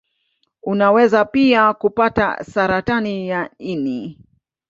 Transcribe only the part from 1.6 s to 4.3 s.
kupata saratani ya ini.